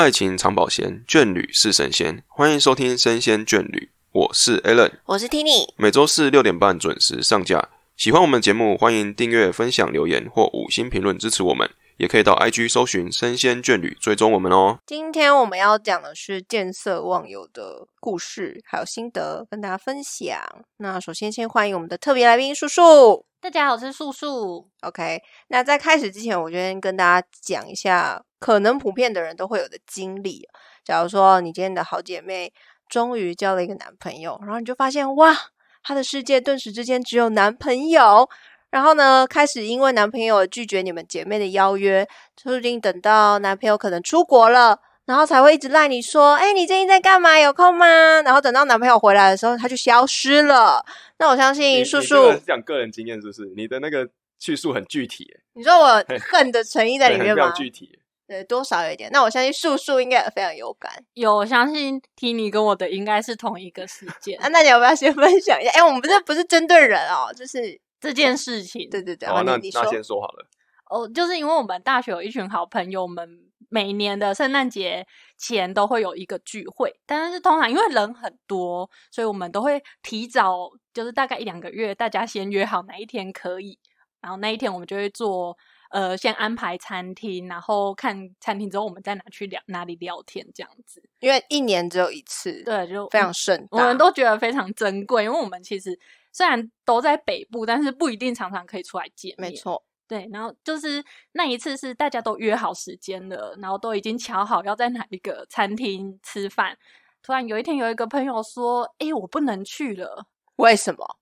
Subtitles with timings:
[0.00, 2.24] 爱情长保鲜，眷侣是神仙。
[2.26, 3.78] 欢迎收听《生鲜眷侣》，
[4.12, 5.74] 我是 Alan，我是 Tini。
[5.76, 7.68] 每周四六点半准时上架。
[7.98, 11.68] 喜欢我们节目，欢迎订阅、分享、留言或五星评论支持我们。
[11.98, 14.78] 也可以到 IG 搜寻“生鲜眷侣”，追踪我们哦。
[14.86, 20.40] 今天我们要讲的是见色忘友的故事，还有心得跟大家分享。
[20.78, 23.22] 那首先先欢迎我们的特别来宾叔叔。
[23.38, 24.66] 大家好，我是素素。
[24.80, 30.48] OK，那在开始之前，我先跟大家讲一下，可能普遍的人都会有的经历。
[30.84, 32.52] 假如说你今天的好姐妹
[32.88, 35.36] 终于交了一个男朋友，然后你就发现哇，
[35.84, 38.28] 她的世界顿时之间只有男朋友。
[38.70, 42.06] 然后呢，开始因为男朋友拒绝你们姐妹的邀约，
[42.40, 47.36] 说不定等到男朋友可能出国了，然后才会一直赖你说：“哎，你最近在干嘛？
[47.36, 50.86] 有空吗？”然后等到男朋友回来的时候，他就消失了。
[51.18, 53.52] 那我相信叔叔，讲个人经验是不是？
[53.56, 57.50] 你的那个叙述很具体，你说我 恨的诚意在里面吗？
[57.50, 57.98] 具体，
[58.30, 59.10] 对，多少有一点。
[59.12, 60.92] 那我相信素素应该也非常有感。
[61.14, 64.40] 有，我相信 Tini 跟我的应该是同一个事件。
[64.40, 65.72] 啊，那你要不要先 分享一下？
[65.72, 67.80] 哎，我们不是不是针对人哦，就是。
[68.02, 70.46] 这件事情，对对对，好，那你那先说好了。
[70.88, 73.28] 哦，就是因为我们大学有一群好朋友们，
[73.68, 83.78] 每年的圣诞节前都会有一个聚会，但是通常因为人很多，所以我们都会提早，就是大概一两个月，大家先约好哪一天可以，
[84.22, 85.54] 然后那一天我们就会做，
[85.90, 91.02] 呃，先安排餐厅，然后看餐厅之后，我们再拿去聊哪里聊天这样子。
[91.20, 95.96] 因为一年只有一次，对，就非常盛大，我们都觉得非常珍贵，因为我们其实。
[96.32, 99.50] 虽然都在北部，但是不一定常常可以出来见面。
[99.50, 100.28] 没错，对。
[100.32, 106.78] 然后就是那一次是大家都约好时间了，然后都已经瞧好要在哪一个餐厅吃饭。
[107.20, 111.16] 突然有一天有一个朋友说：“哎，我不能去了。”为什么？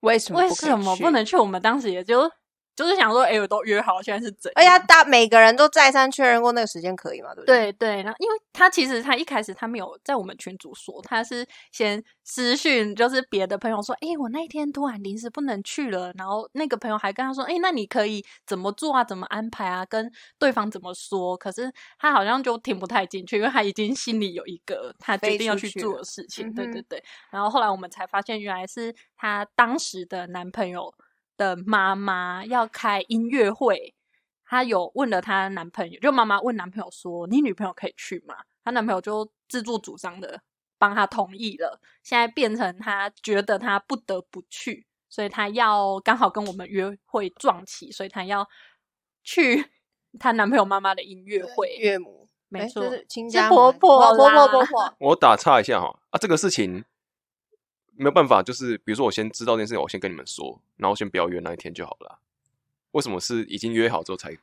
[0.00, 0.40] 为什么？
[0.40, 1.36] 为什么不能去？
[1.36, 2.22] 我们当时也就
[2.74, 7.34] 就是想说：“哎，我都约好，现在是怎？”哎呀，大每个人都再三确认过那个时间可以吗？
[7.34, 7.72] 对不对？
[7.72, 8.02] 对对。
[8.02, 12.02] 然后因为他其实他一开始他没有在我们群组说，他是先。
[12.24, 19.02] 私讯就是别的朋友说，哎，我那一天突然临时不能去了，然后那个朋友还跟他说，哎，那你可以怎么做啊？
[19.02, 19.84] 怎么安排啊？
[19.84, 20.08] 跟
[20.38, 21.36] 对方怎么说？
[21.36, 21.68] 可是
[21.98, 26.54] 他好像就听不太进去，因为他已经心里有一个他决定要去做的事情。
[26.54, 27.02] 对对对。
[27.32, 30.94] 然后后来我们才发现，原来是他当时的男朋友
[31.42, 33.94] 的妈妈要开音乐会，
[34.44, 38.34] 她有问了她男朋友，就妈妈问男朋友说，你女朋友可以去吗？
[38.64, 40.42] 她男朋友就自作主张的。
[40.82, 48.44] 帮她同意了，现在变成他觉得他不得不去，所以他要刚好跟我们约会撞期，所以他要
[49.22, 49.64] 去
[50.18, 51.76] 她男朋友妈妈的音乐会。
[51.78, 54.94] 岳母，没错，是亲家婆婆婆婆婆婆。
[54.98, 56.84] 我打岔一下哈啊，这个事情
[57.96, 62.18] 没有办法，就是比如说我先知道这件事情，我先跟你们说，然后先不要约那一天就好了。
[62.92, 64.36] 为什么是已经约好之后才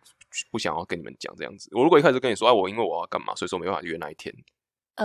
[0.49, 1.69] 不想要跟你们讲这样子？
[1.73, 4.33] 我如果一开始跟你说，哎，我因为我要干嘛，所以说没办法约那一天。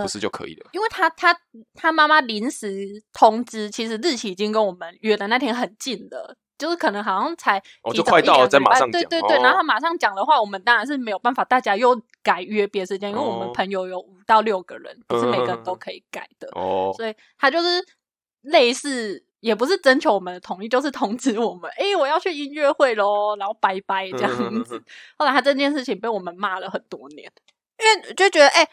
[0.01, 1.33] 不是就可以了，因为他他
[1.73, 17.81] 他妈妈临时通知，其实日期已经跟我们约的那天很近了，就是可能好像才哦就快到了，再马上对对对，然后他马上讲的话，我们当然是没有办法，大家又改约别时间，因为我们朋友有五到六个人，不是每个人都可以改的哦，所以他就是
[18.45, 24.81] 类似，也不是征求我们的同意，就是通知我们，哎，我要去音乐会喽，然后拜拜这样子。
[25.17, 27.31] 后来他这件事情被我们骂了很多年，
[27.79, 28.67] 因为就觉得哎。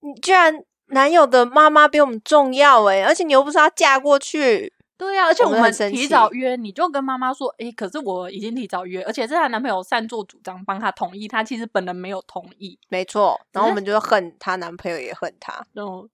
[0.00, 0.54] 你居然
[0.90, 13.40] 男友的妈妈比我们重要哎，而且你又不是要嫁过去，对呀，而且我们提早约，你就跟妈妈说，哎，可是我已经提早约，而且是她男朋友擅作主张帮她同意，她其实本人没有同意，没错。
[13.50, 16.08] 然后我们就恨她男朋友，也恨她，就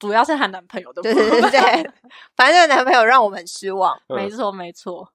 [0.00, 1.90] 主要是她男朋友的，对对对对，
[2.34, 5.12] 反正男朋友让我们很失望，没错没错。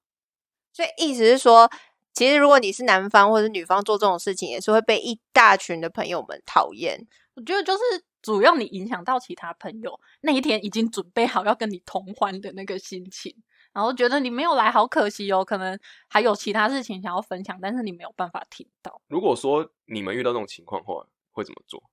[0.71, 1.69] 所以意思是说，
[2.13, 7.05] 其实如果你是男方或者女方做这种事情，也是会被一大群的朋友们讨厌。
[7.33, 7.81] 我觉得就是。
[8.25, 13.31] 主要你影响到其他朋友那一天已经准备好要跟你同欢的那个心情，
[13.71, 15.79] 然后觉得你没有来好可惜哦，可能
[16.09, 18.99] 还有其他事情想要分享，但是你没有办法听到。
[19.09, 21.83] 如果说你们遇到这种情况的话，会怎么做？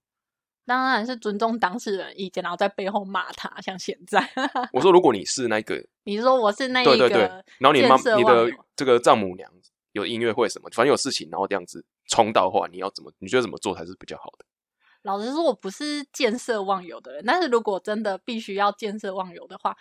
[0.64, 3.60] 当然是尊重当事人意见，然后在背后骂他。
[3.60, 4.28] 像现在，
[4.72, 7.08] 我说如果你是那个， 你说我是那一个，
[7.58, 9.50] 然后你妈你的这个丈母娘
[9.92, 13.12] 有音乐会什么，反正有事情，然后这样子冲到话，你要怎么？
[13.18, 14.44] 你觉得怎么做才是比较好的？
[15.02, 17.24] 老实说，我不是见色忘友的人。
[17.26, 19.76] 但是如果真的必须要见色忘友的话，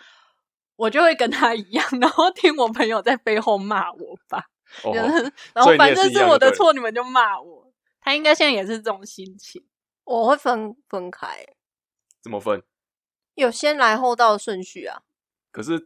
[0.74, 4.46] 我就会跟他一样，然后听我朋友在背后骂我吧。
[5.54, 7.72] 然后反正是我的错，你们就骂我。
[8.00, 9.62] 他应该现在也是这种心情。
[10.04, 11.44] 我会分分开，
[12.20, 12.62] 怎么分？
[13.34, 15.02] 有先来后到的顺序啊。
[15.50, 15.78] 可是，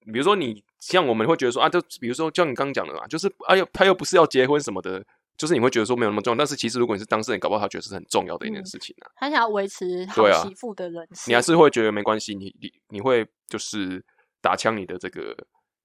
[0.00, 5.04] 比如说你像我们会觉得说啊，就比如说像你刚刚讲的嘛，就是哎呦，他又不是要结婚什么的。
[5.38, 9.12] 就是你会觉得说没有那么重要，但是其实如果你是当事人，搞不好他觉得是很重要的一件嗯事情啊。
[9.16, 14.02] 他想要维持好媳妇的人设，你还是会觉得没关系，你你你会就是
[14.40, 15.36] 打枪你的这个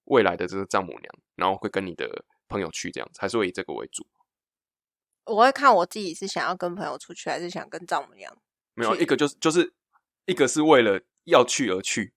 [0.05, 4.07] 未来的这个丈母娘，然后会跟你的朋友去这样子，还是会以这个为主。
[5.31, 8.35] 我会看我自己是想要跟朋友出去，还是想跟丈母娘。
[8.73, 9.73] 没有一个就是就是
[10.25, 12.13] 一个是为了要去而去，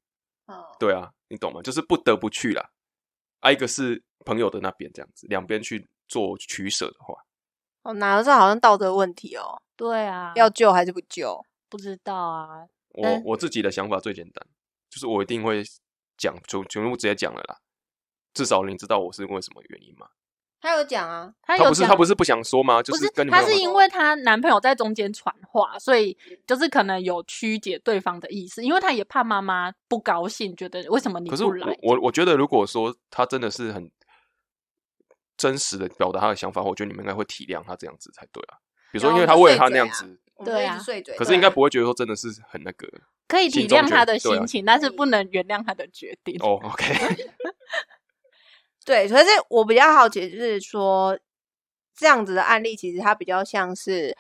[0.47, 1.63] 哦，对啊，你懂吗？
[1.63, 2.71] 就是不得不去啦。
[3.41, 7.15] 啊，一个是朋友的那边这样子，两边去做取舍的话，
[7.83, 9.61] 哦，哪有这好像道德问题哦？
[9.77, 11.45] 对啊，要救还是不救？
[11.69, 14.47] 不知道啊，我我自己的想法最简单，
[14.89, 15.63] 就是我一定会
[16.17, 17.59] 讲，全全部直接讲了啦。
[18.33, 20.09] 至少你知道我是因为什么原因嘛？
[20.65, 22.83] 他有讲啊，他有不是他不是不想说吗？
[22.83, 26.17] 就不是跟她是因为她男朋友在中间传话，所以
[26.47, 31.79] 就是可能有曲解对方的意思，因为她也怕妈妈不高兴，觉得为什么你可是我不来？
[31.83, 33.91] 我我觉得，如果说他真的是很
[35.37, 38.57] 真实的表达他的想法，我觉得你们应该会体谅他这样子才对啊。
[38.91, 41.15] 比如说，因为他为了他那样子，我们就一直对啊碎嘴。
[41.17, 41.65] 可是应该不会。
[41.67, 42.89] 会觉得说真的是很那个
[43.29, 46.37] 可以体谅她的心情，但是不能原谅她的决定。
[46.41, 46.59] 哦。
[46.63, 46.95] OK，
[48.85, 51.19] 对，可是我比较好奇，就是说
[51.97, 54.17] 这样子的案例，其实它比较像是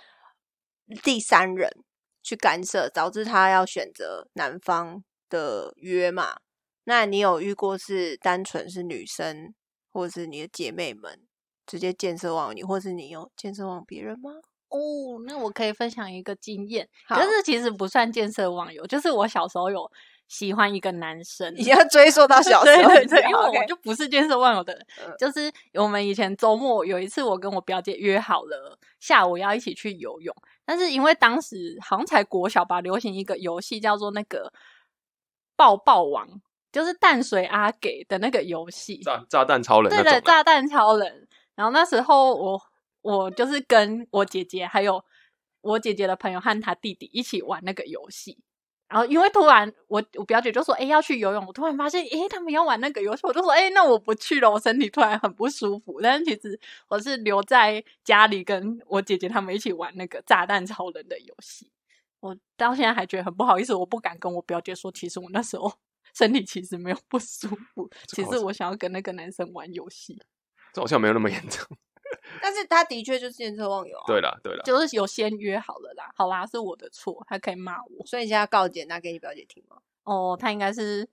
[1.02, 1.70] 第三人
[2.22, 6.36] 去干涉，导致他要选择男方的约嘛。
[6.84, 9.54] 那你有遇过是单纯是女生，
[9.92, 11.20] 或者是你的姐妹们
[11.66, 14.30] 直接见色忘友你，或是你有见色忘友别人吗？
[14.68, 19.90] 哦，那我可以分享一个经验，好可是其实不算见色忘友，就是我小时候有
[20.26, 30.34] 喜欢一个男生，你要追溯到小 时候，对对对，因为我就不是见色忘友的人，嗯就是我们以前周末有一次，我跟我表姐约好了下午要一起去游泳，
[30.64, 34.52] 但是因为当时好像才国小吧，流行一个游戏叫做那个
[35.56, 36.26] 抱抱王，
[36.72, 41.28] 就是淡水阿给的那个游戏，炸炸弹超人那对的，炸弹超人。
[41.54, 42.60] 然后那时候我
[43.02, 45.04] 我就是跟我姐姐还有
[45.60, 48.38] 我姐姐的朋友和他弟弟一起玩那个游戏。
[48.88, 56.00] 然后因为突然我我表姐就说：“哎，要去游泳。”我突然发现，哎，他们要玩那个游戏，我就说：“哎，那我不去了。”我身体突然很不舒服。
[56.02, 61.70] 但是其实我是留在家里跟我姐姐他们一起玩那个炸弹超人的游戏。
[62.20, 65.72] 我到现在还觉得很不好意思，我不敢跟我表姐说，其实我那时候
[66.14, 70.22] 身体其实没有不舒服，其实我想要跟那个男生玩游戏。
[70.72, 71.66] 这好像没有那么严重。
[72.44, 74.04] 但是他的确就是见色忘友啊。
[74.06, 78.04] 对啦，对啦，就是有先约好了啦，好啦，是我的错，他可以骂我。
[78.04, 79.78] 所以你现在告解拿给你表姐听吗？
[80.02, 81.08] 哦，他应该是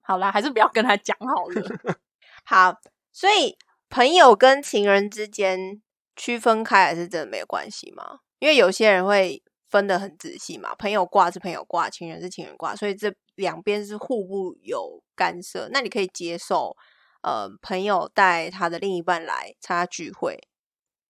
[0.00, 1.98] 好啦，还是不要跟他讲好了。
[2.46, 2.80] 好，
[3.12, 3.58] 所以
[3.90, 5.82] 朋友跟情人之间
[6.14, 8.20] 区分开来是真的没有关系吗？
[8.38, 15.68] 因为有些人会分得很仔细嘛，朋友挂是朋友挂，情人是情人挂，所以这两边是互不有干涉。
[15.72, 16.76] 那你可以接受，
[17.22, 20.38] 呃，朋友带他的另一半来参加聚会，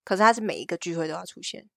[0.07, 1.69] 可是他是每一个聚会都要出现。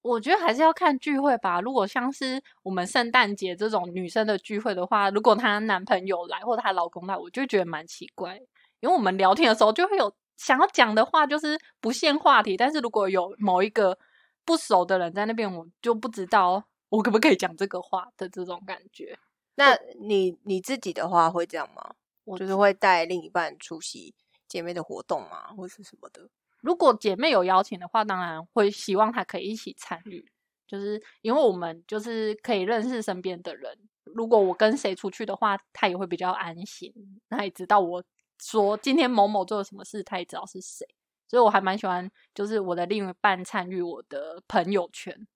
[0.00, 1.60] 我觉得还是要看聚会吧。
[1.60, 8.36] 如果像是我们圣诞节这种女生的聚会的话，如果她男朋友来或者她老公来，我就觉得蛮奇怪，
[8.80, 12.56] 因为我们聊天的时候就会有想要讲的话，就是不限话题。
[12.56, 13.98] 但是如果有某一个
[14.44, 19.18] 不熟的人在那边，我就不知道我可不可以讲这个话的这种感觉。
[19.56, 21.94] 那你你自己的话会这样吗？
[22.24, 24.14] 我就是会带另一半出席
[24.46, 26.28] 姐妹的活动吗，或是什么的？
[26.64, 30.26] 如果姐妹有邀请的话，当然会希望她可以一起参与，
[30.66, 33.78] 就是因为我们就是可以认识身边的人。
[34.04, 36.90] 如果我跟谁出去的话，她也会比较安心，
[37.28, 38.02] 她也知道我
[38.40, 40.86] 说今天某某做了什么事，她也知道是谁。
[41.28, 45.26] 所以我还蛮喜欢，就是我的另一半参与我的朋友圈。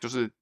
[0.00, 0.32] 就是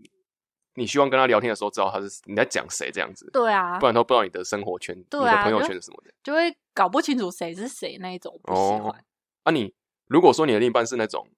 [0.75, 6.13] 你希望跟他聊天的时候，知道他是你在讲谁这样子，对啊不，然他不知道你的生活圈、对你的朋友圈是什么的。
[6.23, 9.05] 就会搞不清楚谁是谁那一种，我不喜哦欢。，
[9.45, 9.75] 啊你，
[10.07, 11.29] 如果说你的另一半是那种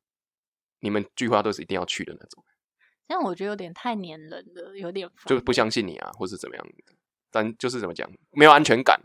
[0.81, 2.45] 你们聚会都是一定要去的那种，
[3.07, 5.27] 这样我觉得有点太黏人了，有点烦。
[5.27, 6.95] 就不相信你啊，或是怎么样的，
[7.31, 9.01] 但就是怎么讲，没有安全感，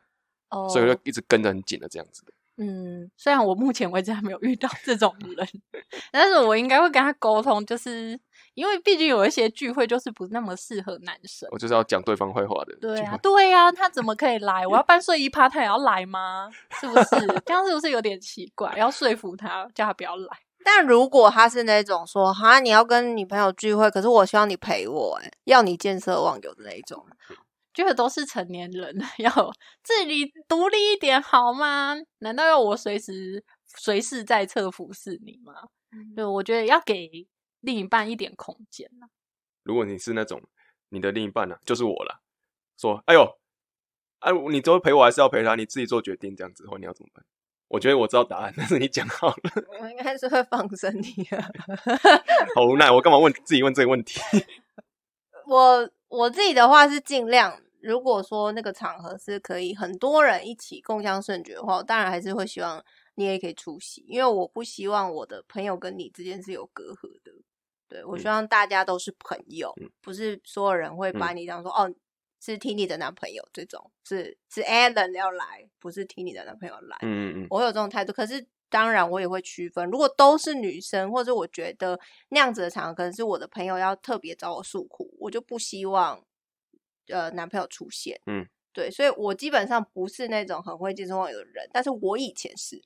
[0.49, 2.23] 哦所以就一直跟得很紧的这样子。
[2.25, 2.33] 的。
[2.57, 5.47] 嗯，虽然我目前为止还没有遇到这种人，
[6.11, 8.19] 但是我应该会跟他沟通，就是
[8.53, 11.47] 因为毕竟有一些聚会就是不那么适合男生。
[11.51, 14.65] 我就是要讲对方坏话的对啊对啊，他怎么可以来？
[14.67, 16.49] 我要办睡衣趴，他也要来吗？
[16.79, 17.41] 是不是？
[17.45, 18.75] 这样是不是有点奇怪？
[18.77, 20.27] 要说服他，叫他不要来。
[20.65, 27.05] 但如果他是那种说哈，你要跟女朋友聚会，可是我希望你陪我、欸，要你见色忘友的那一种，
[27.73, 29.29] 觉得都是成年人， 要
[29.83, 31.95] 自己独立一点好吗？
[32.19, 33.43] 难道要我随时
[33.75, 35.53] 随时在侧服侍你吗？
[36.15, 37.27] 对，我觉得要给
[37.63, 39.09] 另一半一点空间啊
[39.63, 40.41] 如果你是那种
[40.89, 42.21] 你的另一半呢、啊，就是我了，
[42.77, 43.37] 说哎呦，
[44.19, 47.25] 哎、你都陪我还是要陪他，你自己做决定这样子的话，你要怎么办？
[47.69, 51.49] 我觉得我知道答案，但是你讲好了，我应该是会放生你啊。
[52.53, 52.91] 好无奈。
[52.91, 54.19] 我干嘛问自己问这个问题？
[55.47, 62.83] 我我自己的话是尽量，如果说那个场合是可以很多人一起共襄盛举的话，我当然还是会希望
[63.15, 67.32] 你也可以出席，因为我不希望我的朋友跟你之间是有隔阂的。
[67.93, 69.87] 对我希望大家都是朋友，嗯。
[70.01, 71.93] 不是所有人会把你当说、哦
[72.45, 73.47] 是听你的男朋友。
[73.53, 76.97] 这种，是是 Alan 要来，不是听你的男朋友来。
[77.01, 81.97] 嗯嗯嗯，我有这种态度，可是当然我也会区分，如果都是女生，或者我觉得
[82.29, 86.21] 那样子的场合，可能是我的朋友要特别找我诉苦，我就不希望
[87.07, 88.19] 呃男朋友出现。
[88.25, 92.81] 嗯，对，所以我基本上不是那种很会见色忘友的人，但是我以前是，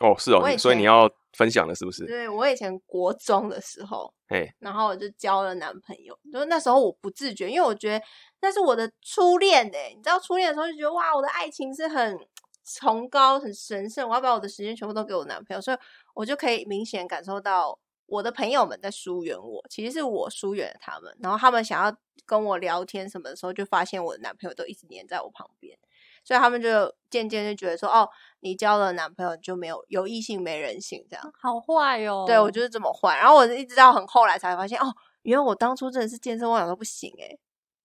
[0.00, 2.06] 哦，是哦所以你要分享了是不是？
[2.06, 8.04] 对我以前国中的时候，哎，然后我就交了男朋友，就是那时候我不自觉，因为我觉得
[8.40, 12.18] 那是我的初恋哎、你知道初恋的时候就觉得哇，我的爱情是很
[12.64, 15.76] 崇高、很神圣，我要把我的时间全部都给我男朋友，所以
[16.14, 21.96] 我就可以明显感受到我的朋友们在疏远我，其实是我疏远了他们，然后他们想要
[22.26, 25.78] 跟我聊天什么的时候，就发现我的男朋友都一直黏在我旁边。
[26.24, 28.08] 所以他们就渐渐就觉得说，哦，
[28.40, 31.32] 你交了男朋友就没有有异性没人性这样。
[31.40, 32.24] 好坏哦。
[32.26, 33.16] 对我就是这么坏。
[33.16, 37.36] 然后我一直到很后来才发现，哦，原来我当初真的是见色忘友都不行哎、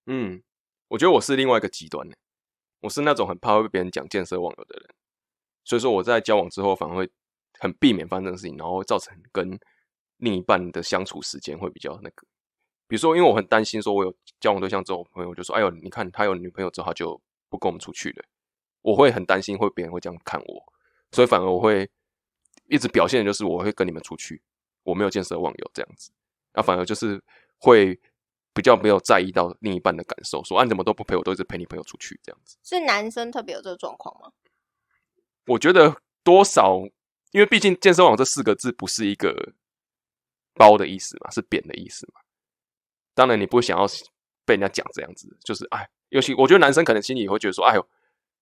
[0.06, 0.42] 嗯，
[0.90, 2.16] 我觉得我是另外一个极端的，
[2.82, 4.90] 我是那种很怕会被别人讲见色忘友的人，
[5.64, 7.10] 所以说我在交往之后反而会
[7.60, 9.60] 很避免发生这种事情，然后造成跟
[10.18, 12.28] 另一半的相处时间会比较那个。
[12.88, 18.24] 比如说，因为我很担心，说我有交往对象之后，我朋友就说：“哎呦，你看他有女朋友之后，他就不跟我们出去的。”
[18.82, 20.74] 我会很担心，会别人会这样看我，
[21.12, 21.90] 所以反而我会
[22.70, 24.42] 一直表现的就是我会跟你们出去，
[24.84, 26.12] 我没有见色忘友这样子。
[26.54, 27.22] 那反而就是
[27.58, 28.00] 会
[28.54, 32.58] 比较没有在意到另一半的感受，说啊你怎么都不陪我，都一直陪你朋友出去这样子。
[32.64, 34.32] 是男生特别有这个状况吗？
[35.48, 36.80] 我觉得多少，
[37.32, 39.54] 因为毕竟健身网这四个字不是一个
[40.54, 42.22] 包的意思嘛，是扁的意思嘛。
[43.14, 43.86] 当然你不想要
[44.46, 47.88] 被人家讲这样子，就是哎，尤其我觉得男生可能心里也会觉得说，哎呦，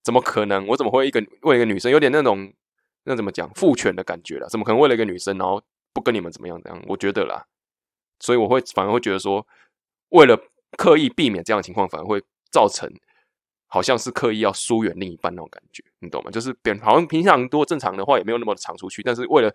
[0.03, 0.67] 怎么可能？
[0.67, 2.53] 我怎么会一个为一个女生，有点那种
[3.03, 4.47] 那怎么讲父权的感觉了？
[4.49, 5.61] 怎么可能为了一个女生，然后
[5.93, 6.83] 不跟你们怎么样怎样？
[6.87, 7.45] 我觉得啦，
[8.19, 9.45] 所以我会反而会觉得说，
[10.09, 10.39] 为了
[10.77, 12.91] 刻意避免这样的情况，反而会造成
[13.67, 16.29] 好像是刻意要疏远另一半那种感觉，你懂吗？
[16.31, 19.53] 就是别人好像平常如果正常的话，也没有那么常出去，但是为了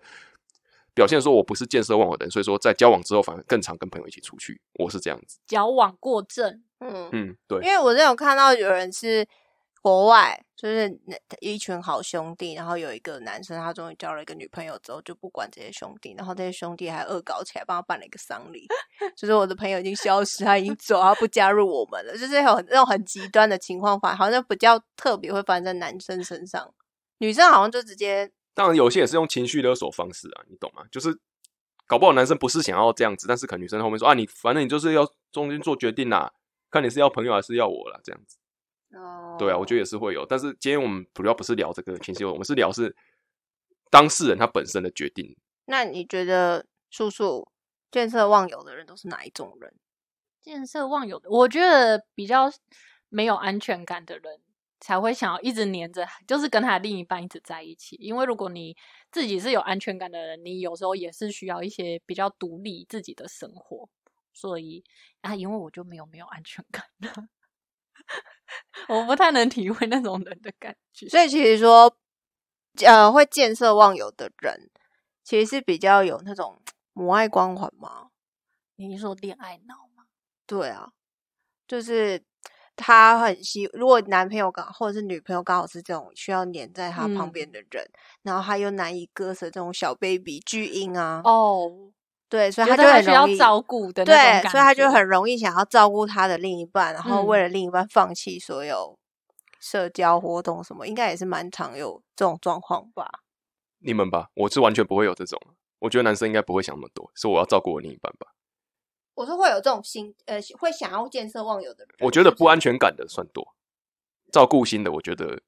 [0.93, 4.61] 表现说我不是见色忘友的人，所以说在交往之后反而更常跟朋友一起出去。
[4.73, 6.63] 我是这样子，矫枉过正。
[6.79, 9.27] 嗯，嗯，对因，为我真的有看到有人是
[9.81, 18.67] 国外，就是那一群好兄弟，然后有一个男生他终于交了一个女朋友之后，就不管这些兄弟，然后这些兄弟还恶搞起来，帮他办了一个丧礼，
[19.15, 26.73] 就是我的朋友已经消失，他已经走，他不加入我们了，就是有那种很极端的情况发，好像比较特别会发生在男生身上，
[27.19, 30.83] 女生好像就直接当然有些也是用情绪勒索方式啊，你懂吗？
[30.91, 31.17] 就是
[31.87, 36.33] 搞不好男生不是想要这样子，但是可能女生后面说啊，你反正你就是要中间做决定啦，
[36.69, 38.37] 看你是要朋友还是要我啦，这样子。
[38.93, 42.95] 哦，对啊，我觉得也是会有，但是今天我们主要不是聊这个情绪，我们是聊是
[43.89, 45.35] 当事人他本身的决定。
[45.65, 47.49] 那你觉得叔叔
[47.89, 49.73] 见色忘友的人都是哪一种人？
[50.41, 52.51] 见色忘友的，我觉得比较
[53.07, 54.39] 没有安全感的人
[54.81, 57.95] 才会想要一直黏着，就是跟他的另一半一直在一起。
[58.01, 58.75] 因为如果你
[59.11, 63.87] 自己是有安全感的人，你有时候也是需要一些比较独立自己的生活。
[64.33, 64.83] 所以
[65.21, 67.27] 啊，因为我就没有没有安全感的，
[68.87, 71.07] 我不太能体会那种人的感觉。
[71.09, 71.95] 所以其实说，
[72.85, 74.71] 呃，会见色忘友的人，
[75.23, 76.61] 其实是比较有那种
[76.93, 78.09] 母爱光环嘛。
[78.77, 80.05] 你是说恋爱脑吗？
[80.47, 80.93] 对啊，
[81.67, 82.23] 就是
[82.81, 87.87] 他很希，如果男朋友刚或者是女朋友刚好是这种需要黏在他旁嗯边的人，
[88.23, 91.71] 然后他又难以割舍这种小 baby 巨婴啊，哦，
[92.27, 98.97] 对，所以他就得他需要很容易照顾的那种对，所以他就很容易想要照顾他的另一半，然后为嗯了另一半放弃所有
[99.59, 103.21] 社交活动什么，应该也是蛮常有这种状况吧。
[103.79, 105.39] 你们吧，我是完全不会有这种。
[105.79, 108.27] 我觉得男生应该不会想那么多，是我要照顾我另一半吧。
[109.13, 111.95] 我说会有这种心，呃，会想要见色忘友的人。
[111.99, 113.55] 我觉得不安全感的算多，
[114.31, 115.41] 照顾心的我觉得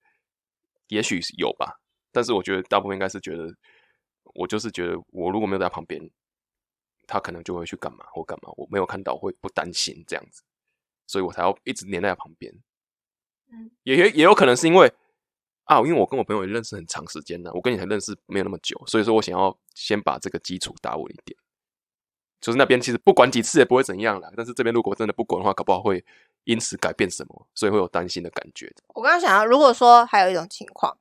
[0.88, 1.80] 也许是有吧，
[2.12, 3.56] 但是我觉得大部分应该是觉得，
[4.36, 6.10] 我就是觉得我如果没有在旁边，
[7.08, 10.44] 他可能就会去干嘛或干嘛，我没有看到会不担心这样子，
[11.08, 12.54] 所以我才要一直黏在他旁边。
[13.52, 14.94] 嗯，也也也有可能是因为
[15.64, 21.38] 啊，因为我跟我朋友也认识很长时间了，我跟你才认识没有那么久，所以说我想要先把这个基础打稳一点。
[22.44, 26.04] 就是那边其实不管几次也不会怎样啦，但是这边如果真的不管的话，搞不好会
[26.44, 28.70] 因此改变什么，所以会有担心的感觉。
[28.94, 30.98] 我刚刚想到，如果说还有一种情况，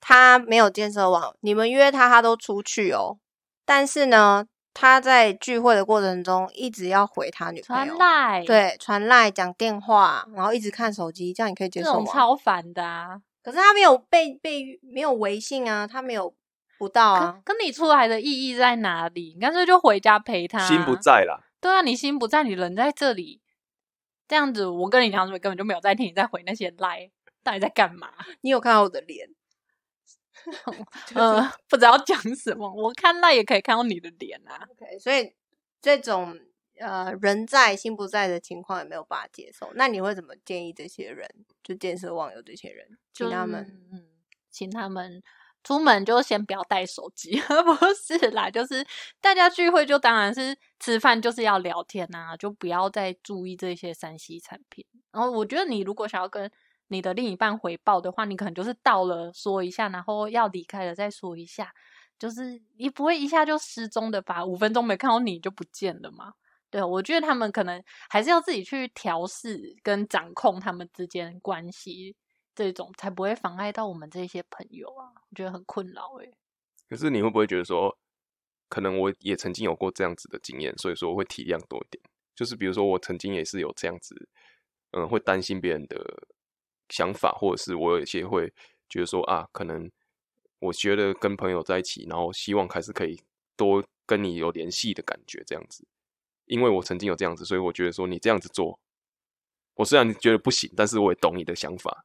[0.00, 3.18] 他没有建设网，你们约他，他都出去哦。
[3.64, 12.04] 但是呢，他在聚会的过程中一直要回他女朋传友，赖，，对，传赖讲电话，然后一直看手机，这样你可以接受吗？
[12.04, 13.22] 种超烦的啊。
[13.44, 16.34] 可是他没有被被没有微信啊，他没有
[16.82, 17.54] 不到啊可。
[17.54, 19.34] 跟你出来的意义在哪里？
[19.34, 20.58] 你干脆就回家陪他。
[20.66, 20.96] 心不。
[20.96, 21.38] 在啦。
[21.60, 23.40] 对啊，你心不在，你人在这里，
[24.26, 27.08] 这样子，我跟你讲，根本就没有在听你在回那些赖，
[27.44, 28.12] 到底在干嘛？
[28.40, 29.28] 你有看到我的脸？
[31.14, 32.68] 呃，不知道讲什么。
[32.68, 34.66] 我看赖也可以看到你的脸啊。
[34.72, 35.32] OK，所以
[35.80, 36.36] 这种
[36.80, 39.70] 呃人在心不在的情况也没有办法接受。
[39.76, 41.28] 那你会怎么建议这些人，
[41.62, 43.80] 就建设网友这些人，请他们？
[44.50, 45.22] 请他们
[45.64, 48.84] 出门就先不要带手机， 不是啦，就是
[49.20, 54.84] 大家聚会就当然是吃饭就是要聊天啊，就不要再注意这些山西产品。
[55.12, 56.50] 然后我觉得你如果想要跟
[56.88, 61.72] 你的另一半回报的话，你可能就是到了说一下，然后要离开了再说一下，
[62.18, 64.44] 就是你不会一下就失踪的吧？
[64.44, 66.32] 五分钟没看到你就不见了嘛。
[66.70, 72.16] 对，我觉得他们可能还是要自己去调试跟掌控他们之间关系，
[72.54, 75.12] 这种才不会妨碍到我们这些朋友啊。
[75.30, 76.36] 我觉得很困扰欸诶、
[76.88, 77.96] 可是你会不会觉得说，
[78.68, 82.02] 可能我也曾经有过这样子的经验，所以说我会体谅多一点。
[82.34, 84.28] 就是比如说我曾经也是有这样子，
[84.92, 86.28] 嗯，会担心别人的
[86.88, 88.52] 想法，或者是我有一些会
[88.88, 89.90] 觉得说啊，可能
[90.58, 93.20] 我觉得跟朋友在一起，然后希望还是可以
[93.56, 95.86] 多跟你有联系的感觉，这样子。
[96.46, 98.78] 因为我曾经有这样子，所以我觉得说你这样子做，
[99.74, 102.04] 我虽然觉得不行，但是我也懂你的想法，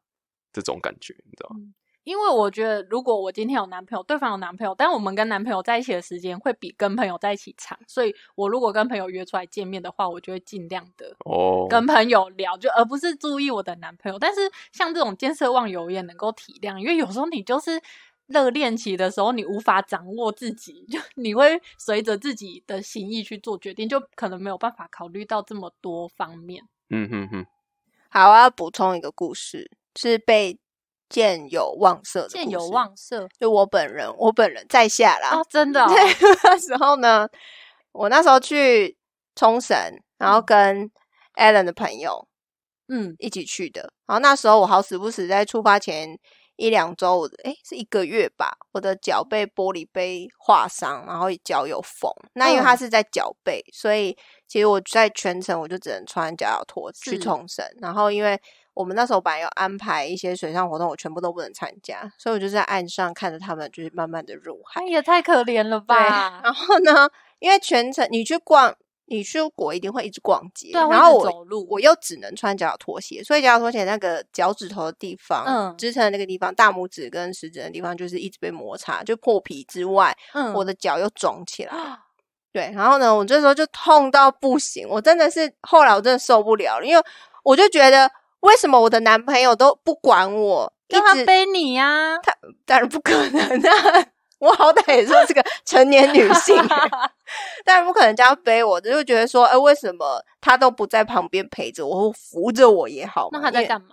[0.54, 1.62] 这种感觉，你知道吗？
[2.04, 14.18] 因为我觉得，如果我今天有男朋友，对方有男朋友，但我们跟男朋友在一起的时间会比跟朋友在一起长，所以我如果跟朋友约出来见面的话，我就会尽量的哦，跟朋友聊，就而不是注意我的男朋友。
[14.18, 14.40] 但是
[14.72, 17.82] 像这种见色忘友，也能够体谅，因为有时候你就是
[18.28, 26.64] 热恋期的时候，你无法掌握自己，就你会随着自己的心意去做决定，就可能没有办法考虑到这么多方面。
[26.90, 27.46] 嗯哼哼，
[28.08, 30.60] 好，我要补充一个故事，是被
[31.10, 35.32] 见有望色的见有故事，望色就我本人，我本人在下啦。
[35.32, 35.98] 哦，真的、 哦，对，
[36.44, 37.28] 那时候呢，
[37.92, 38.98] 我那时候去
[39.36, 39.78] 冲绳，
[40.18, 40.92] 然后嗯跟
[41.36, 42.28] Alan 的朋友
[42.90, 43.94] 嗯，一起去的。
[44.06, 46.18] 然后那时候我好死不死在出发前
[46.58, 52.12] 一两周，我的哎是一个月吧，我的脚被玻璃杯划伤，然后脚有缝。
[52.34, 57.66] 那因为它嗯是在脚背，所以其实我在全程我就只能穿脚脚拖去是冲绳。
[57.80, 58.40] 然后因为
[58.78, 64.86] 我们那时候本来有安排一些水上活动，我全部都不能参加，所以我就在岸上看着他们就是慢慢的入海哎。
[64.88, 66.42] 也太可怜了对，吧？
[66.44, 67.10] 然后呢，
[67.40, 81.74] 因为全程你去逛，你去国一定会一直逛街，对啊，然后我走路，我又只能穿脚拖鞋，所以脚拖鞋那个脚趾头的地方，嗯支撑的那个地方，大拇指跟食指的地方，就是一直被摩擦，就破皮之外，嗯我的脚又肿起来。
[81.76, 82.04] 啊
[82.54, 87.04] 对，然后呢，我这时候就痛到不行，我真的是后来我真的受不了了，因为
[87.44, 88.10] 我就觉得
[88.42, 94.06] 为什么我的男朋友都不管我，让他背你呀、他当然不可能啊！
[94.40, 96.90] 我好歹也算是个成年女性欸，
[97.66, 103.88] 当然不可能这样背我，就会觉得说，哎、为什么他都不在旁边陪着我，或扶着我也好那他在干嘛？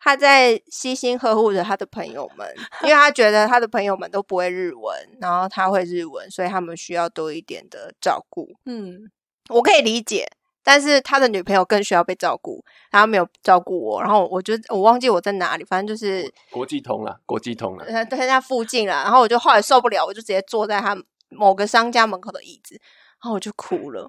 [0.00, 2.46] 他在悉心呵护着他的朋友们，
[2.82, 8.48] 因为他觉得他的朋友们都不会日文，然后他会日文，所以他们需要多一点的照顾。
[8.64, 9.10] 嗯，
[9.50, 10.26] 我可以理解，
[10.64, 17.84] 但是他的女朋友更需要被照顾，然后没有照顾我，然后我就我忘记我在哪里，反正就是国际通了，国际通了。
[17.84, 20.96] 呃，在他附近了，然后我就后来受不了，我就直接坐在他
[21.28, 22.74] 某个商家门口的椅子，
[23.22, 24.08] 然后我就哭了。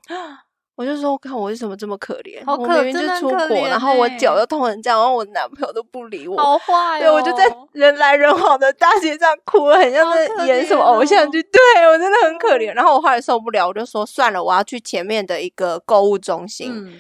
[0.76, 2.42] 我就说，看我为什么这么可怜？
[2.46, 6.38] 我好可明明就出国，然后我脚欸又痛成这样，然后我男朋友都不理我。
[6.38, 7.00] 好坏哦。
[7.00, 11.42] 对，我就在人来人往的大街上哭了，很像好可是演什么偶像剧。
[11.44, 12.74] 对我真的很可怜。
[12.74, 16.72] 然后我后来受不了，我就说算了，我要去前面的一个购物中心。
[16.74, 17.00] 嗯，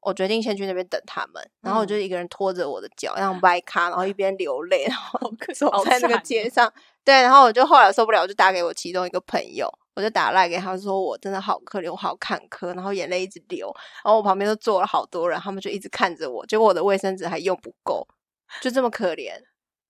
[0.00, 5.18] 我决定先去那边等他们，然后我就嗯一个人拖着我的脚，让掰咖，然后一边流泪，然后
[5.54, 6.72] 走好在那个街上。
[7.04, 13.72] 对，然后我就后来受不了，我就打给我其中一个朋友，我就打赖给他说我真的好可怜，我好坎坷，然后眼泪一直流，
[14.04, 18.06] 然后我旁边都坐了好多人，他们就一直看着我，结果我的卫生纸还用不够，
[18.60, 19.32] 就这么可怜。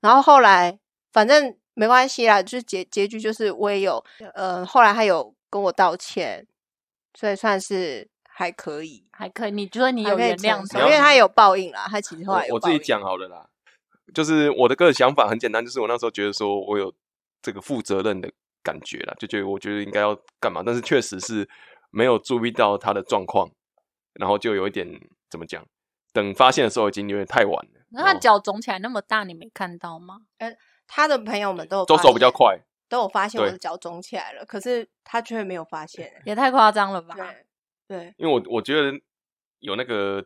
[0.00, 0.78] 然后后来
[1.12, 4.02] 反正没关系啦，就是结结局就是我也有，
[4.34, 6.46] 呃，后来他有跟我道歉，
[7.14, 8.08] 所以算是
[8.40, 9.04] 还可以。
[9.12, 9.50] 还可以。
[9.50, 10.78] 你觉得你有原谅他？
[10.80, 13.46] 因为他有报应啦，他其实后来有我我自己讲好了啦，
[14.14, 16.90] 就是我的个人想法很简单，就是我那时候觉得说我有
[17.42, 21.46] 这个负责任的感觉啦，就觉得我觉得应该要干嘛，但是确实是
[21.90, 23.50] 没有注意到他的状况，
[24.14, 24.88] 然后就有一点
[25.28, 25.62] 怎么讲，
[26.14, 27.80] 等发现的时候已经有点太晚了。
[27.90, 30.20] 那他脚肿起来那么大，你没看到吗？
[30.86, 32.58] 他的朋友们都有都，走比较快。
[32.88, 36.12] 都有发现我的脚肿起来了，可是他却没有发现。
[36.24, 37.14] 也太夸张了吧？
[37.14, 37.46] 对
[37.90, 38.96] 对，因为我我觉得
[39.58, 40.24] 有那个，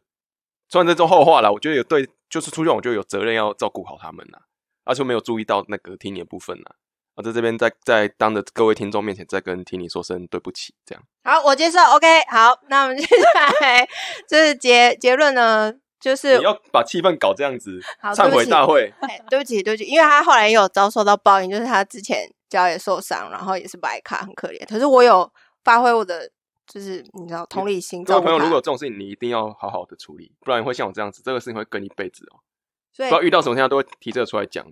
[0.68, 4.42] 虽然这种后话啦，我觉得有对，就是出去玩，我就有责任要照顾好他们啦，
[4.84, 6.74] 而且没有注意到那个听你的部分啦。
[7.14, 11.02] 我在这边在在当着各位听众面前，再跟听你说声对不起，这样。
[11.22, 11.78] 好，我接受。
[11.80, 13.88] OK，好，那我们接下来
[14.28, 24.68] 就是结结论呢，就是你要把气氛搞这样子，好 忏悔大会，哎，对不起，对不起，因为他后来也有遭受到报应，就是他之前脚也受伤，然后也是白卡，很可怜。
[24.68, 26.28] 可是我有发挥我的，
[26.66, 32.40] 就是你知道同理心，各位朋友，如果有这种事情，你一定要好好的处理，不然会像我这样子，这个事情会跟一辈子哦。
[32.92, 34.66] 所以不知道遇到什么现在都会提这个出来讲。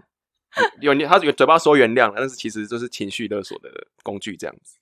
[0.81, 3.71] 有你，他嘴巴说原谅，但是其实就是情绪勒索的
[4.03, 4.77] 工具这样子，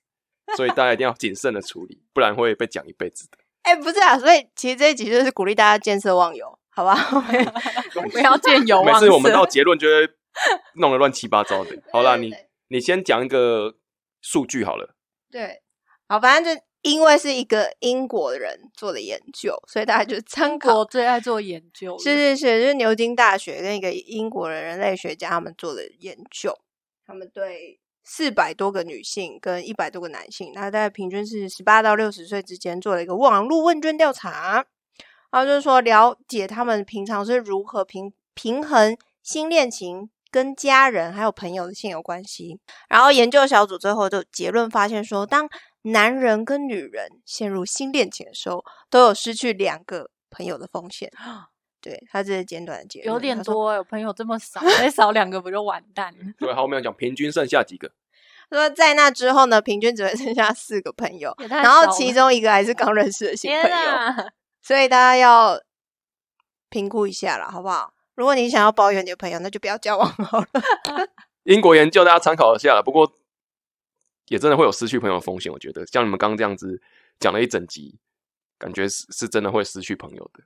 [0.57, 3.37] 所以大家一定要谨慎的处理，不然会被讲一辈子的。
[3.61, 6.95] 哎，不是啊，所以其实这一集就是鼓励大家见色忘友，好吧？
[8.11, 10.09] 不要见有 忘每次我们到结论就会
[10.75, 11.81] 弄得乱七八糟的。
[11.93, 12.33] 好啦，你
[12.67, 13.75] 你先讲一个
[14.21, 14.95] 数据好了。
[15.29, 15.61] 对，
[16.09, 20.79] 好，反正就因为是一个英国人做的研究，所以大家就参考。
[20.79, 26.57] 我最爱做研究，是是是，就是牛津大学跟一个英国的人类学家他们做的研究，
[27.05, 34.65] 他们对四百多个女性跟一百多个男性，他大概平均是十八到六十岁之间做了一个网络问卷调查，
[35.31, 40.09] 然后就是说了解他们平常是如何平平衡新恋情。
[40.33, 45.45] 跟家人还有朋友的性有关系，然后研究小组最后就结论发现说，当
[45.83, 51.11] 男人跟女人陷入新恋情的时候，都有失去两个朋友的风险。
[51.81, 53.41] 对他这是简短的结论，有点。
[53.41, 56.19] 多，有朋友这么少，再少两个不就完蛋了？
[56.37, 57.91] 对，好，我们要讲平均剩下几个？
[58.51, 64.15] 他说在那之后呢，平均只会剩下四个朋友，然后其中一个还是刚认识的新朋友，啊！
[64.61, 65.59] 所以大家要
[66.69, 67.93] 评估一下啦，好不好？
[68.13, 70.47] 如果你想要抱怨你的朋友，那就不要交往好了。
[71.45, 73.11] 英国研究大家参考一下了，不过
[74.31, 75.51] 也真的会有失去朋友的风险。
[75.51, 76.81] 我觉得像你们刚刚这样子
[77.19, 77.99] 讲了一整集，
[78.57, 80.41] 感觉是是真的会失去朋友的。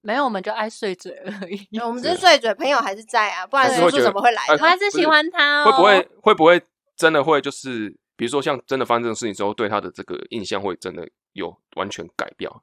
[0.00, 1.80] 没有，我们就爱碎嘴而已。
[1.80, 4.52] 我们只是碎嘴，朋友还是在啊，不然叔叔还是会觉得哎怎么会来呢？
[4.52, 5.64] 我还是喜欢他哦。
[5.64, 6.62] 会不会会不会
[6.94, 12.62] 真的会就是，比如说像真的发生这种事情之后，对他的这个印象会真的有完全改掉？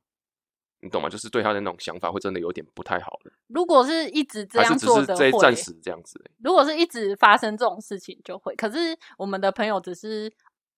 [0.80, 1.08] 你懂吗？
[1.08, 6.22] 就是对他的那种想法会真的有点不太好了，如果是一直这样做的只是这会，暂时这样子？
[6.44, 10.30] 如果是一直发生这种事情就会，可是我们的朋友只是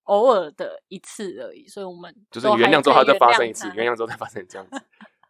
[0.06, 4.82] 偶尔的一次而已，所以我们就是原谅之后，它再发生一次，原谅之后再发生这样子，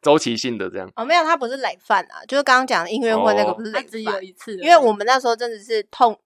[0.01, 0.89] 周期性的这样。
[0.95, 3.53] 哦，没有，他不是累犯啊，就是刚刚讲的音乐会那个哦。
[3.55, 6.19] 不是累他只有，一次，因为我们那时候真的是痛，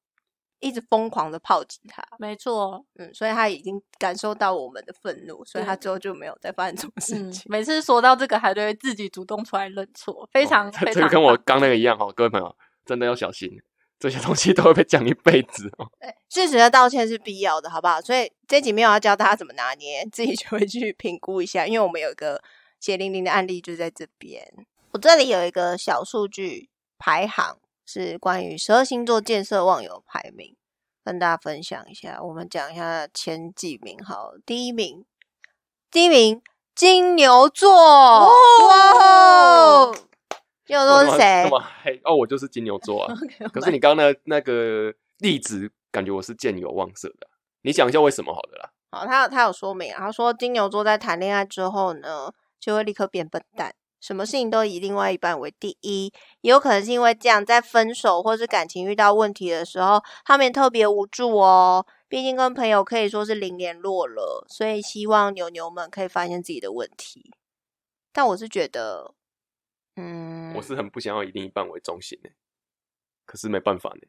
[0.60, 7.44] 一直疯狂的炮击他，没错，嗯，所以他已经感受到我们的愤怒，所以他之后就没有再发生这种事嗯情，。
[7.50, 12.54] 每次说到这个，还都会自己主动出来认错，非常、哦非常这个跟我刚那个一样哦，各位朋友
[12.86, 13.50] 真的要小心，
[14.00, 15.92] 这些东西都会被讲一辈子哦。
[16.00, 18.00] 对，事实的道歉是必要的，好不好？
[18.00, 21.68] 所以这集没有要教大家怎么拿捏， 自己就会去评估一下。
[21.68, 22.42] 因为我们有一个
[22.80, 24.42] 血淋淋的案例就在这边。
[24.92, 30.56] 我这里有一个小数据排行，是关于十二星座建设忘友排名，
[31.04, 32.20] 跟大家分享一下。
[32.22, 35.06] 我们讲一下前几名好，第一名，
[35.92, 36.42] 第一名
[36.74, 37.70] 金牛座，
[38.66, 40.09] 哇，金
[40.70, 41.50] 牛座是谁
[42.04, 43.16] 哦，我就是金牛座啊。
[43.54, 47.38] 可是你刚刚那那个例子，感觉我是见有望色的啊。
[47.64, 48.72] 你讲一下为什么好的啦？
[48.92, 61.86] 好，他有他有说明啊，他说金牛座在谈恋爱之后呢，就会立刻变笨蛋，什么事情都以另外一半为第一，也有可能是因为这样，在分手或是感情遇到问题的时候，他们也特别无助哦。
[62.08, 67.32] 毕竟跟朋友可以说是零联络了，所以希望牛牛们可以发现自己的问题。
[68.12, 69.14] 但我是觉得，
[70.50, 72.30] 嗯，我是很不想要以另一半为中心的，
[73.26, 74.08] 可是没办法呢。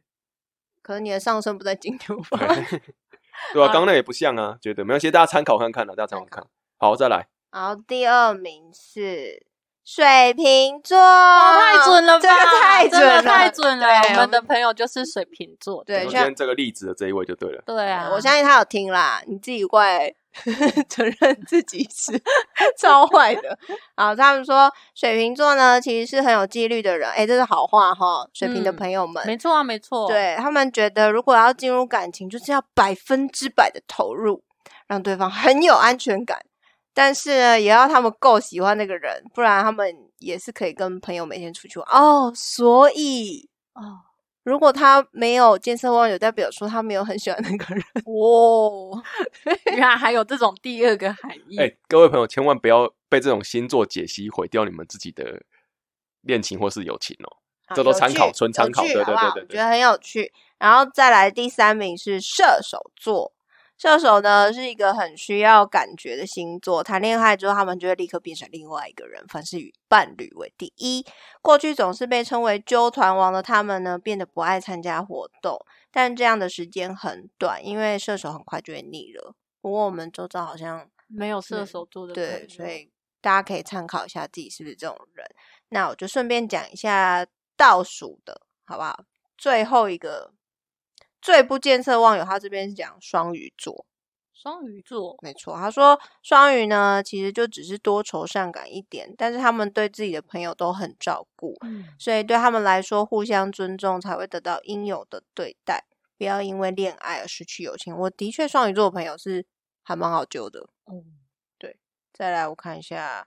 [0.83, 2.39] 可能你的上升不在金牛吧？
[3.53, 6.47] 对啊，刚刚那也不像啊，觉得没关系，大家参考看看啦，大家参考看。
[6.79, 9.47] 好，再来，然后第二名是
[9.93, 12.21] 水瓶座，哇，太准了吧！
[12.23, 13.87] 这个太准了，真的太准了。
[14.13, 17.61] 我们的朋友就是水瓶座的，对今天这个例子的这一位就对了。
[17.67, 20.15] 对啊，我相信他有听啦，你自己会
[20.89, 22.13] 承认自己是
[22.79, 23.59] 超坏的。
[23.97, 29.27] 好，他们说水瓶座呢，其实是很有纪律的人，哎，这是好话哈，水瓶的嗯朋友们。
[29.27, 34.45] 没错啊，没错，，对他们觉得，如果要进入感情，就是要百分之百的投入，
[34.87, 36.39] 让对方很有安全感。
[36.93, 42.33] 但是呢，也要他们够喜欢那个人，不然他们也是可以跟朋友每天出去玩哦。
[42.35, 44.01] 所以哦，
[44.43, 47.85] 如果他没有健身忘友，代表说他没有很喜欢那个人。
[48.05, 49.03] 哦，
[49.67, 51.57] 原来还有这种第二个含义。
[51.59, 55.43] 哎、各位朋友，千万不要被这种星座解析毁掉你们自己的
[56.23, 57.37] 恋情或是友情哦。
[57.67, 60.33] 啊这都参考纯参考对对对对对我觉得很有趣。
[60.59, 63.33] 然后再来第三名是射手座。
[63.81, 71.03] 射手呢是一个很需要感觉的星座，谈恋爱之后，他们就会立刻变成另外一个人，凡事以伴侣为第一。
[71.41, 75.59] 过去总是被称为纠团王的他们呢，变得不爱参加活动，
[75.91, 79.35] 但这样的时间很短，因为射手很快就会腻了。
[79.63, 82.91] 不过我们周遭好像没有射手座的对，所以
[83.23, 85.27] 大家可以参考一下自己是不是这种人。
[85.71, 89.05] 那我就顺便讲一下倒数的好不好？
[89.39, 90.35] 最后一个
[91.21, 93.87] 最不见色忘友，他这边是讲双鱼座，
[94.33, 105.85] 双鱼座，没错，他说双鱼呢其实就只是多愁善感一点，但是他们对自己的朋友都很照顾，嗯，所以对他们来说，互相尊重才会得到应有的对待，
[106.17, 107.95] 不要因为恋爱而失去友情。
[107.97, 109.45] 我的确双鱼座的朋友是
[109.83, 110.61] 还蛮好揪的。
[110.85, 111.05] 哦，
[112.13, 113.27] 再来我看一下，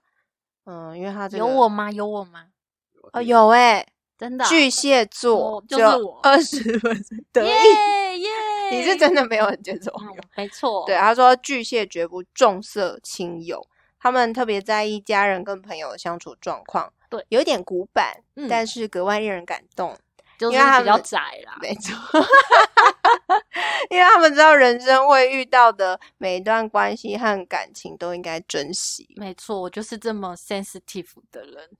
[0.64, 1.90] 嗯，因为他这个有我吗？
[1.90, 2.50] 有我吗？
[3.12, 3.86] 哦有哎、
[4.18, 8.30] 真的啊、巨蟹座、哦就是我二十分 得意，耶耶！
[8.72, 13.60] 你是真的没有很接受嗯没错，对，他说巨蟹绝不重色轻友，
[14.00, 16.92] 他们特别在意家人跟朋友的相处状况。
[17.10, 19.96] 对，有一点古板，嗯但是格外令人感动。
[20.36, 21.56] 就是因为他比较们窄啦。
[21.60, 21.94] 没错，
[23.88, 29.06] 因为他们知道人生会遇到的每一段关系和感情都应该珍惜。
[29.16, 31.70] 没错，我就是这么 sensitive 的人。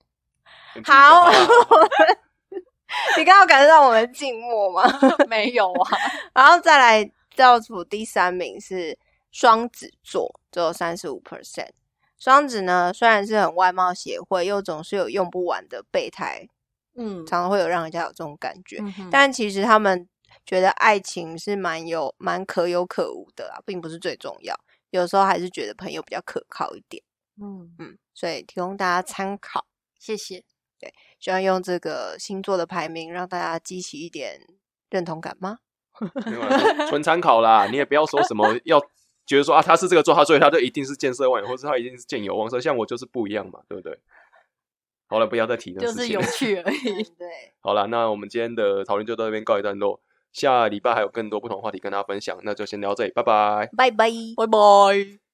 [0.83, 1.31] 好
[3.19, 4.83] 你刚刚有感受到我们静默吗？
[5.29, 5.99] 没有啊，
[6.35, 8.99] 然后再来倒数第三名是
[9.33, 11.71] 双子座，只有三十五 percent。
[12.19, 16.47] 双子呢，虽然是很外貌协会，又总是有用不完的备胎，
[16.97, 18.79] 嗯，常常会有让人家有这种感觉。
[18.81, 20.09] 嗯但其实他们
[20.47, 24.55] 觉得爱情是蛮有、蛮可有可无的啦，并不是最重要。
[24.91, 27.03] 有时候还是觉得朋友比较可靠一点。
[27.43, 29.67] 嗯，嗯，所以提供大家参考。
[29.99, 30.45] 谢谢。
[31.19, 34.41] 希望用这个星座的排名让大家激起一点
[34.91, 35.59] 认同感吗？
[36.27, 38.81] 没有啦纯参考啦，你也不要说什么 要
[39.27, 42.61] 觉得说啊，他是这个座，他所以他就一定是见色忘友，或者他一定是见有忘色。
[42.61, 43.99] 像我就是不一样嘛，对不对？
[45.07, 46.21] 好了，不要再提那就是有。
[46.23, 47.03] 趣而已。
[47.17, 47.29] 对，
[47.61, 50.01] 好了，那我们今天的讨论就到这边告一段落。
[50.33, 53.71] 下礼拜还有更多不同话题跟大家分享，那就先聊到这里，拜拜。
[53.77, 54.11] 拜拜。
[54.37, 55.24] 拜拜。